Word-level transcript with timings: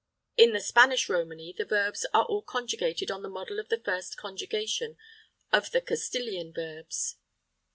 In 0.35 0.51
the 0.53 0.59
Spanish 0.59 1.07
Romany 1.09 1.53
the 1.55 1.63
verbs 1.63 2.07
are 2.11 2.25
all 2.25 2.41
conjugated 2.41 3.11
on 3.11 3.21
the 3.21 3.29
model 3.29 3.59
of 3.59 3.69
the 3.69 3.77
first 3.79 4.17
conjugation 4.17 4.97
of 5.53 5.69
the 5.69 5.79
Castilian 5.79 6.51
verbs. 6.51 7.17